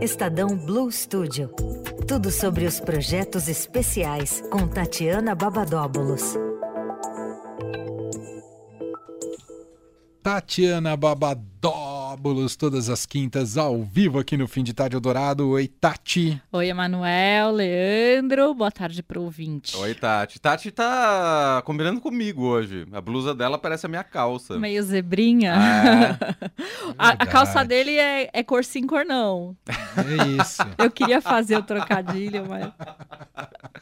Estadão 0.00 0.56
Blue 0.56 0.90
Studio. 0.90 1.48
Tudo 2.06 2.30
sobre 2.30 2.66
os 2.66 2.80
projetos 2.80 3.48
especiais 3.48 4.42
com 4.50 4.66
Tatiana 4.66 5.34
Babadóbulos. 5.34 6.34
Tatiana 10.22 10.96
Babadóbulos, 10.96 11.93
todas 12.56 12.88
as 12.88 13.04
quintas, 13.06 13.56
ao 13.58 13.82
vivo 13.82 14.18
aqui 14.18 14.36
no 14.36 14.46
Fim 14.46 14.62
de 14.62 14.72
Tarde 14.72 14.96
Eldorado. 14.96 15.48
Oi, 15.50 15.68
Tati. 15.68 16.40
Oi, 16.52 16.68
Emanuel, 16.68 17.50
Leandro, 17.50 18.54
boa 18.54 18.70
tarde 18.70 19.02
pro 19.02 19.22
ouvinte. 19.22 19.76
Oi, 19.76 19.94
Tati. 19.94 20.40
Tati 20.40 20.70
tá 20.70 21.62
combinando 21.64 22.00
comigo 22.00 22.44
hoje. 22.44 22.86
A 22.92 23.00
blusa 23.00 23.34
dela 23.34 23.58
parece 23.58 23.86
a 23.86 23.88
minha 23.88 24.04
calça. 24.04 24.58
Meio 24.58 24.82
zebrinha. 24.82 25.54
É. 25.54 26.50
a, 26.98 27.08
a 27.10 27.26
calça 27.26 27.64
dele 27.64 27.96
é, 27.98 28.30
é 28.32 28.42
cor 28.42 28.64
sim, 28.64 28.86
cor 28.86 29.04
não. 29.04 29.56
É 29.68 30.42
isso. 30.42 30.62
Eu 30.78 30.90
queria 30.90 31.20
fazer 31.20 31.56
o 31.56 31.62
trocadilho, 31.62 32.46
mas... 32.48 32.72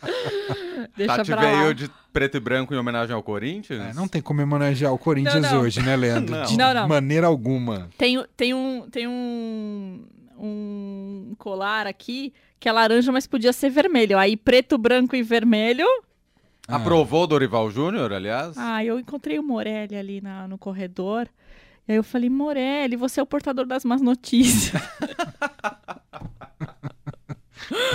Deixa 0.96 1.16
Tati 1.16 1.30
pra 1.30 1.40
lá. 1.42 1.60
veio 1.62 1.74
de 1.74 1.90
preto 2.12 2.36
e 2.36 2.40
branco 2.40 2.74
em 2.74 2.76
homenagem 2.76 3.14
ao 3.14 3.22
Corinthians? 3.22 3.80
É, 3.80 3.94
não 3.94 4.06
tem 4.08 4.20
como 4.20 4.42
homenagear 4.42 4.92
o 4.92 4.98
Corinthians 4.98 5.42
Não, 5.42 5.52
não. 5.52 5.60
hoje, 5.62 5.80
né, 5.80 5.96
Leandro? 5.96 6.34
Não. 6.36 6.44
De 6.44 6.56
Não, 6.56 6.74
não. 6.74 6.88
maneira 6.88 7.26
alguma. 7.26 7.88
Tem, 7.96 8.22
tem, 8.36 8.52
um, 8.52 8.88
tem 8.90 9.06
um, 9.08 10.04
um 10.38 11.34
colar 11.38 11.86
aqui 11.86 12.32
que 12.60 12.68
é 12.68 12.72
laranja, 12.72 13.10
mas 13.10 13.26
podia 13.26 13.52
ser 13.52 13.70
vermelho. 13.70 14.18
Aí 14.18 14.36
preto, 14.36 14.76
branco 14.76 15.16
e 15.16 15.22
vermelho. 15.22 15.86
Ah. 16.68 16.76
Aprovou 16.76 17.24
o 17.24 17.26
Dorival 17.26 17.70
Júnior, 17.70 18.12
aliás? 18.12 18.56
Ah, 18.56 18.84
eu 18.84 18.98
encontrei 18.98 19.38
o 19.38 19.42
Morelli 19.42 19.96
ali 19.96 20.20
na, 20.20 20.46
no 20.46 20.58
corredor. 20.58 21.26
E 21.88 21.92
aí 21.92 21.98
eu 21.98 22.04
falei, 22.04 22.30
Morelli, 22.30 22.94
você 22.96 23.18
é 23.18 23.22
o 23.22 23.26
portador 23.26 23.66
das 23.66 23.84
más 23.84 24.00
notícias. 24.00 24.80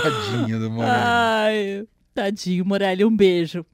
Tadinho 0.02 0.58
do 0.60 0.70
Moreno. 0.70 0.92
Ai, 0.94 1.86
tadinho, 2.22 2.64
Morelli, 2.64 3.04
um 3.04 3.14
beijo. 3.16 3.64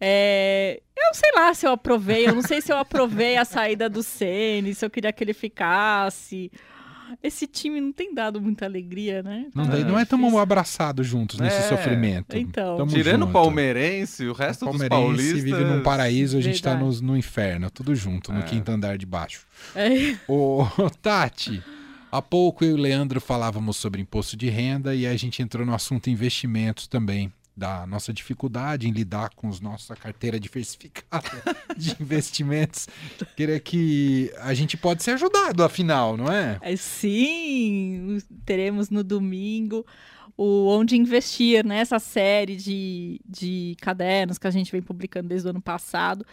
É, 0.00 0.80
eu 0.96 1.14
sei 1.14 1.30
lá 1.34 1.52
se 1.54 1.66
eu 1.66 1.72
aprovei, 1.72 2.28
eu 2.28 2.34
não 2.34 2.42
sei 2.42 2.60
se 2.60 2.72
eu 2.72 2.76
aprovei 2.76 3.36
a 3.36 3.44
saída 3.44 3.88
do 3.88 4.02
Ceni, 4.02 4.74
se 4.74 4.84
eu 4.84 4.90
queria 4.90 5.12
que 5.12 5.22
ele 5.24 5.32
ficasse. 5.34 6.50
Esse 7.22 7.46
time 7.46 7.80
não 7.80 7.90
tem 7.90 8.14
dado 8.14 8.38
muita 8.40 8.66
alegria, 8.66 9.22
né? 9.22 9.46
Não, 9.54 9.64
Tá 9.64 9.72
daí 9.72 9.82
não 9.84 9.98
é 9.98 10.04
tamo 10.04 10.38
abraçados 10.38 11.06
juntos 11.06 11.40
nesse 11.40 11.56
É, 11.56 11.62
sofrimento. 11.62 12.36
então. 12.36 12.76
Tamo 12.76 12.90
Tirando 12.92 13.22
o 13.24 13.30
palmeirense, 13.32 14.26
o 14.26 14.30
O 14.30 14.34
resto 14.34 14.66
dos 14.66 14.76
palmeirense 14.78 15.16
paulistas... 15.16 15.42
vive 15.42 15.64
num 15.64 15.82
paraíso, 15.82 16.36
a 16.36 16.40
gente 16.42 16.62
tá 16.62 16.74
Verdade. 16.74 17.00
no, 17.02 17.12
no 17.12 17.16
inferno, 17.16 17.70
tudo 17.70 17.94
junto, 17.96 18.30
no 18.32 18.40
É. 18.40 18.42
quinto 18.42 18.70
andar 18.70 18.98
de 18.98 19.06
baixo. 19.06 19.46
É, 19.74 20.16
Ô, 20.28 20.66
Tati, 21.00 21.62
há 22.12 22.20
pouco 22.20 22.62
eu 22.62 22.72
e 22.72 22.74
o 22.74 22.76
Leandro 22.76 23.22
falávamos 23.22 23.78
sobre 23.78 24.02
imposto 24.02 24.36
de 24.36 24.50
renda 24.50 24.94
e 24.94 25.06
a 25.06 25.16
gente 25.16 25.40
entrou 25.40 25.64
no 25.64 25.74
assunto 25.74 26.10
investimentos 26.10 26.86
também, 26.86 27.32
da 27.58 27.86
nossa 27.86 28.12
dificuldade 28.12 28.88
em 28.88 28.92
lidar 28.92 29.30
com 29.34 29.48
os 29.48 29.60
nossa 29.60 29.96
carteira 29.96 30.38
diversificada 30.38 31.28
de 31.76 31.96
investimentos. 32.00 32.86
Queria 33.36 33.58
que 33.58 34.32
a 34.38 34.54
gente 34.54 34.76
pode 34.76 35.02
ser 35.02 35.12
ajudado, 35.12 35.64
afinal, 35.64 36.16
não 36.16 36.32
é? 36.32 36.58
é, 36.62 36.76
sim, 36.76 38.18
teremos 38.46 38.88
no 38.88 39.02
domingo 39.02 39.84
o 40.36 40.68
Onde 40.68 40.96
Investir, 40.96 41.66
né? 41.66 41.78
Essa 41.78 41.98
série 41.98 42.54
de, 42.54 43.20
de 43.26 43.76
cadernos 43.80 44.38
que 44.38 44.46
a 44.46 44.50
gente 44.52 44.70
vem 44.70 44.80
publicando 44.80 45.28
desde 45.28 45.48
o 45.48 45.50
ano 45.50 45.60
passado. 45.60 46.24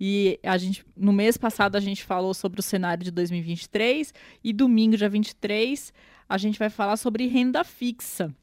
E 0.00 0.40
a 0.42 0.58
gente, 0.58 0.84
no 0.96 1.12
mês 1.12 1.36
passado 1.36 1.76
a 1.76 1.80
gente 1.80 2.02
falou 2.02 2.34
sobre 2.34 2.58
o 2.58 2.62
cenário 2.62 3.04
de 3.04 3.12
2023 3.12 4.12
e 4.42 4.52
domingo, 4.52 4.96
dia 4.96 5.08
23, 5.08 5.94
a 6.28 6.38
gente 6.38 6.58
vai 6.58 6.70
falar 6.70 6.96
sobre 6.96 7.28
renda 7.28 7.62
fixa, 7.62 8.34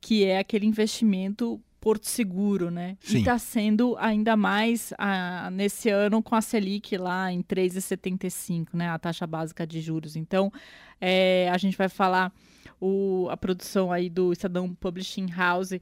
que 0.00 0.24
é 0.24 0.38
aquele 0.38 0.66
investimento 0.66 1.60
porto 1.80 2.06
seguro, 2.06 2.70
né? 2.70 2.96
Sim. 3.00 3.16
E 3.16 3.18
está 3.20 3.38
sendo 3.38 3.96
ainda 3.98 4.36
mais 4.36 4.92
ah, 4.98 5.48
nesse 5.50 5.88
ano 5.88 6.22
com 6.22 6.34
a 6.34 6.40
Selic 6.40 6.96
lá 6.96 7.32
em 7.32 7.42
3,75, 7.42 8.68
né? 8.74 8.90
A 8.90 8.98
taxa 8.98 9.26
básica 9.26 9.66
de 9.66 9.80
juros. 9.80 10.14
Então, 10.14 10.52
é, 11.00 11.48
a 11.50 11.56
gente 11.56 11.76
vai 11.76 11.88
falar 11.88 12.32
o, 12.80 13.28
a 13.30 13.36
produção 13.36 13.90
aí 13.90 14.10
do 14.10 14.32
Estadão 14.32 14.74
Publishing 14.74 15.30
House 15.30 15.72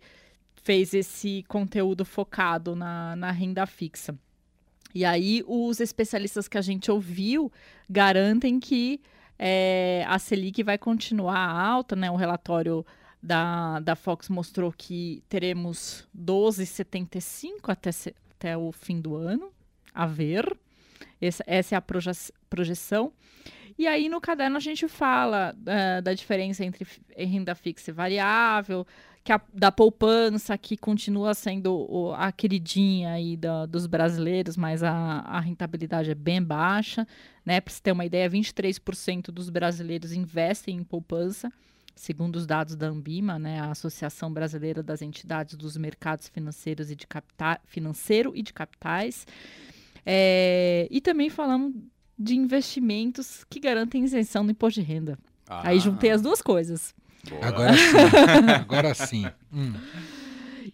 fez 0.63 0.95
esse 0.95 1.45
conteúdo 1.49 2.05
focado 2.05 2.77
na, 2.77 3.17
na 3.17 3.31
renda 3.31 3.67
fixa. 3.67 4.15
E 4.95 5.05
aí, 5.05 5.43
os 5.47 5.81
especialistas 5.81 6.49
que 6.49 6.57
a 6.57 6.63
gente 6.63 6.91
ouviu 6.91 7.53
garantem 7.89 8.59
que 8.59 9.01
é, 9.39 10.05
a 10.09 10.19
Selic 10.19 10.63
vai 10.63 10.79
continuar 10.79 11.39
alta, 11.39 11.95
né? 11.95 12.11
O 12.11 12.17
relatório 12.17 12.85
da, 13.23 13.81
da 13.81 13.97
Fox 13.97 14.29
mostrou 14.29 14.73
que 14.73 15.23
teremos 15.29 16.07
12,75 16.17 17.69
até, 17.69 17.91
até 18.33 18.57
o 18.57 18.71
fim 18.73 19.01
do 19.01 19.17
ano, 19.17 19.51
a 19.95 20.07
ver. 20.07 20.57
Essa, 21.21 21.43
essa 21.47 21.75
é 21.75 21.79
a 21.79 21.83
proje- 21.83 22.33
projeção. 22.49 23.13
E 23.79 23.87
aí, 23.87 24.09
no 24.09 24.21
caderno, 24.21 24.57
a 24.57 24.61
gente 24.61 24.89
fala 24.89 25.55
ah, 25.67 26.01
da 26.01 26.13
diferença 26.15 26.65
entre 26.65 26.87
renda 27.17 27.55
fixa 27.55 27.91
e 27.91 27.95
variável, 27.95 28.87
que 29.25 29.33
a- 29.33 29.41
da 29.53 29.71
poupança, 29.71 30.57
que 30.59 30.77
continua 30.77 31.35
sendo 31.35 31.75
o- 31.75 32.13
a 32.15 32.31
queridinha 32.33 33.13
aí 33.13 33.37
da- 33.37 33.67
dos 33.67 33.87
brasileiros, 33.87 34.57
mas 34.57 34.83
a, 34.83 34.93
a 35.21 35.41
rentabilidade 35.41 36.11
é 36.11 36.15
bem 36.15 36.43
baixa. 36.43 37.07
Né? 37.45 37.61
Para 37.61 37.73
você 37.73 37.81
ter 37.83 37.93
uma 37.93 38.05
ideia, 38.05 38.29
23% 38.29 39.31
dos 39.33 39.49
brasileiros 39.51 40.13
investem 40.13 40.77
em 40.77 40.85
poupança, 40.85 41.53
segundo 41.99 42.37
os 42.37 42.47
dados 42.47 42.77
da 42.77 42.87
Ambima, 42.87 43.39
né? 43.39 43.61
a 43.61 43.71
Associação 43.71 44.33
Brasileira 44.33 44.83
das 44.83 45.03
Entidades 45.03 45.57
dos 45.57 45.77
Mercados 45.77 46.29
Financeiros 46.29 46.91
e 46.91 46.97
de 46.97 47.07
Capita 47.07 47.61
Financeiro 47.65 48.33
e 48.35 48.43
de 48.43 48.53
Capitais. 48.53 49.27
É, 50.07 50.87
e 50.91 51.01
também 51.01 51.29
falamos 51.29 51.75
de 52.19 52.37
investimentos 52.37 53.45
que 53.51 53.61
garantem 53.61 54.05
isenção 54.05 54.45
do 54.45 54.53
imposto 54.53 54.81
de 54.81 54.87
renda. 54.87 55.19
Ah, 55.49 55.69
Aí 55.69 55.81
juntei 55.81 56.11
as 56.11 56.23
duas 56.23 56.41
coisas. 56.41 56.95
boa. 57.29 57.45
Agora 57.45 57.75
sim, 57.75 58.51
agora 58.61 58.95
sim. 58.95 59.27
Hum. 59.53 59.73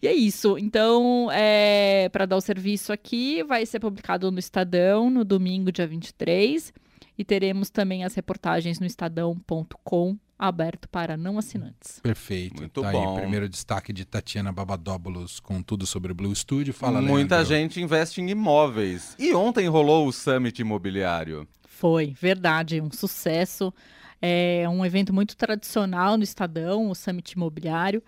E 0.03 0.07
é 0.07 0.13
isso. 0.13 0.59
Então, 0.59 1.31
é, 1.33 2.09
para 2.11 2.27
dar 2.27 2.37
o 2.37 2.41
serviço 2.41 2.93
aqui, 2.93 3.43
vai 3.45 3.65
ser 3.65 3.81
publicado 3.81 4.31
no 4.31 4.39
Estadão 4.39 5.09
no 5.09 5.25
domingo, 5.25 5.73
dia 5.73 5.87
23. 5.87 6.73
E 7.17 7.25
teremos 7.25 7.71
também 7.71 8.05
as 8.05 8.15
reportagens 8.15 8.81
no 8.81 8.87
estadão.com, 8.87 10.19
aberto 10.39 10.89
para 10.89 11.17
não 11.17 11.39
assinantes. 11.39 12.01
Perfeito. 12.01 12.57
Muito 12.57 12.83
tá 12.83 12.91
bom. 12.91 13.15
aí, 13.15 13.21
primeiro 13.21 13.49
destaque 13.49 13.93
de 13.93 14.05
Tatiana 14.05 14.53
Babadóbulos 14.53 15.39
com 15.39 15.63
tudo 15.63 15.87
sobre 15.87 16.11
o 16.11 16.15
Blue 16.15 16.35
Studio. 16.35 16.75
Fala, 16.75 17.01
Muita 17.01 17.37
Leandro. 17.37 17.55
gente 17.55 17.81
investe 17.81 18.21
em 18.21 18.31
imóveis. 18.31 19.15
E 19.19 19.33
ontem 19.33 19.69
rolou 19.69 20.09
o 20.09 20.13
Summit 20.13 20.61
Imobiliário. 20.61 21.47
Foi, 21.67 22.15
verdade, 22.21 22.81
um 22.81 22.91
sucesso. 22.91 23.73
É 24.21 24.69
um 24.69 24.85
evento 24.85 25.13
muito 25.13 25.37
tradicional 25.37 26.17
no 26.17 26.25
Estadão, 26.25 26.91
o 26.91 26.95
Summit 26.95 27.33
Imobiliário. 27.33 28.03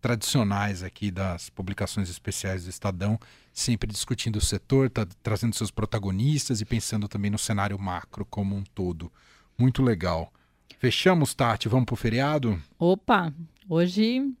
tradicionais 0.00 0.82
aqui 0.82 1.10
das 1.10 1.50
publicações 1.50 2.08
especiais 2.08 2.64
do 2.64 2.70
Estadão, 2.70 3.18
sempre 3.52 3.90
discutindo 3.90 4.36
o 4.36 4.40
setor, 4.40 4.88
tá 4.88 5.06
trazendo 5.22 5.54
seus 5.54 5.70
protagonistas 5.70 6.60
e 6.60 6.64
pensando 6.64 7.08
também 7.08 7.30
no 7.30 7.38
cenário 7.38 7.78
macro 7.78 8.24
como 8.24 8.56
um 8.56 8.62
todo. 8.62 9.10
Muito 9.58 9.82
legal. 9.82 10.32
Fechamos, 10.78 11.34
Tati? 11.34 11.68
Vamos 11.68 11.86
pro 11.86 11.96
feriado? 11.96 12.62
Opa, 12.78 13.32
hoje 13.68 14.32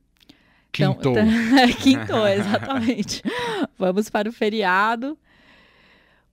Quintou. 0.72 1.16
Então, 1.18 1.72
quintou, 1.80 2.26
exatamente. 2.28 3.22
Vamos 3.78 4.08
para 4.10 4.28
o 4.28 4.32
feriado. 4.32 5.18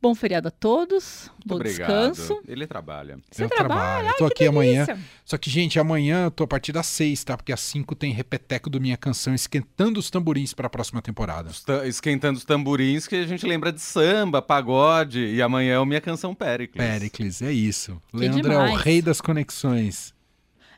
Bom 0.05 0.13
feriado 0.13 0.49
a 0.49 0.51
todos. 0.51 1.31
Muito 1.33 1.47
bom 1.47 1.55
obrigado. 1.55 2.11
descanso. 2.11 2.39
Ele 2.47 2.67
trabalha. 2.67 3.17
Você 3.31 3.43
eu 3.43 3.49
trabalha? 3.49 3.79
trabalho. 3.81 4.07
Ai, 4.09 4.13
tô 4.19 4.25
aqui 4.27 4.45
amanhã. 4.45 4.85
delícia. 4.85 5.03
Só 5.25 5.35
que, 5.35 5.49
gente, 5.49 5.79
amanhã 5.79 6.25
eu 6.25 6.29
tô 6.31 6.43
a 6.43 6.47
partir 6.47 6.71
das 6.71 6.85
seis, 6.85 7.23
tá? 7.23 7.35
Porque 7.35 7.51
às 7.51 7.59
cinco 7.59 7.95
tem 7.95 8.13
repeteco 8.13 8.69
do 8.69 8.79
Minha 8.79 8.97
Canção 8.97 9.33
esquentando 9.33 9.99
os 9.99 10.11
tamborins 10.11 10.53
para 10.53 10.67
a 10.67 10.69
próxima 10.69 11.01
temporada. 11.01 11.49
Esquentando 11.87 12.37
os 12.37 12.45
tamborins 12.45 13.07
que 13.07 13.15
a 13.15 13.25
gente 13.25 13.47
lembra 13.47 13.71
de 13.73 13.81
samba, 13.81 14.43
pagode. 14.43 15.19
E 15.25 15.41
amanhã 15.41 15.73
é 15.73 15.79
o 15.79 15.85
Minha 15.87 16.01
Canção 16.01 16.35
Péricles. 16.35 16.85
Péricles, 16.85 17.41
é 17.41 17.51
isso. 17.51 17.99
Que 18.11 18.17
Leandro 18.17 18.51
é 18.53 18.57
o 18.59 18.65
demais. 18.67 18.81
rei 18.83 19.01
das 19.01 19.19
conexões. 19.19 20.13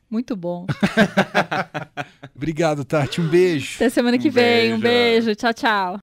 Muito 0.09 0.38
bom. 0.38 0.65
Obrigado, 2.33 2.85
Tati. 2.85 3.19
Um 3.19 3.27
beijo. 3.27 3.75
Até 3.75 3.89
semana 3.89 4.18
que 4.18 4.29
Um 4.29 4.31
vem. 4.31 4.74
Um 4.74 4.79
beijo. 4.79 5.25
beijo. 5.25 5.35
Tchau, 5.35 5.53
tchau. 5.53 5.95